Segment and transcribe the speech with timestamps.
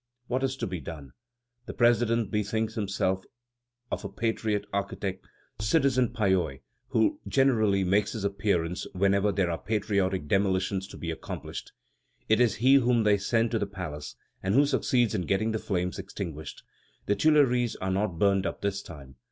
[0.25, 1.11] What is to be done?
[1.67, 3.23] The president bethinks himself
[3.91, 5.27] of a "patriot" architect,
[5.59, 11.71] Citizen Palloy, who generally makes his appearance whenever there are "patriotic" demolitions to be accomplished.
[12.27, 15.59] It is he whom they send to the palace, and who succeeds in getting the
[15.59, 16.63] flames extinguished.
[17.05, 19.17] The Tuileries are not burned up this time.